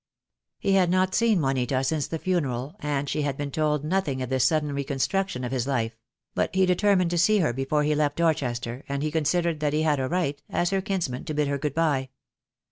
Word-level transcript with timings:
He 0.57 0.71
had 0.71 0.89
not 0.89 1.13
seen 1.13 1.39
Juanita 1.41 1.83
since 1.83 2.07
the 2.07 2.17
funeral, 2.17 2.75
and 2.79 3.07
she 3.07 3.21
had 3.21 3.37
been 3.37 3.51
told 3.51 3.83
nothing 3.85 4.23
of 4.23 4.29
this 4.31 4.43
sudden 4.45 4.73
reconstruction 4.73 5.43
of 5.43 5.51
his 5.51 5.67
life; 5.67 5.95
but 6.33 6.55
he 6.55 6.65
determined 6.65 7.11
to 7.11 7.19
see 7.19 7.37
her 7.37 7.53
before 7.53 7.83
he 7.83 7.93
left 7.93 8.15
Dorchester, 8.17 8.83
and 8.89 9.03
he 9.03 9.11
considered 9.11 9.59
that 9.59 9.73
he 9.73 9.83
had 9.83 9.99
a 9.99 10.09
right, 10.09 10.41
as 10.49 10.71
her 10.71 10.81
kinsman, 10.81 11.23
to 11.25 11.35
bid 11.35 11.47
her 11.47 11.59
good 11.59 11.75
bye. 11.75 12.09